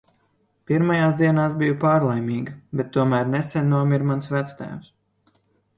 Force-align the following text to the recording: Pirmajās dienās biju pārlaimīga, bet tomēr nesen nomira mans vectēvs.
Pirmajās 0.69 1.19
dienās 1.19 1.57
biju 1.59 1.77
pārlaimīga, 1.83 2.57
bet 2.81 2.91
tomēr 2.97 3.33
nesen 3.35 3.73
nomira 3.77 4.13
mans 4.13 4.35
vectēvs. 4.37 4.95